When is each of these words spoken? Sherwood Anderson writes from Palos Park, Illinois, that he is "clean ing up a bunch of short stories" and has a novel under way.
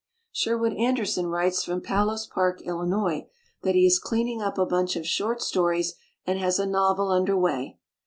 Sherwood 0.31 0.73
Anderson 0.77 1.27
writes 1.27 1.63
from 1.63 1.79
Palos 1.79 2.25
Park, 2.25 2.63
Illinois, 2.63 3.27
that 3.61 3.75
he 3.75 3.85
is 3.85 3.99
"clean 3.99 4.27
ing 4.29 4.41
up 4.41 4.57
a 4.57 4.65
bunch 4.65 4.95
of 4.95 5.05
short 5.05 5.43
stories" 5.43 5.93
and 6.25 6.39
has 6.39 6.57
a 6.57 6.65
novel 6.65 7.09
under 7.11 7.37
way. 7.37 7.77